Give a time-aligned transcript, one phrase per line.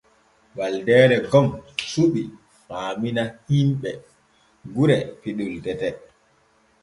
[0.57, 1.47] Waldeere gom
[1.91, 2.21] suɓi
[2.67, 3.89] faamina himɓe
[4.73, 5.87] gure piɗol tete.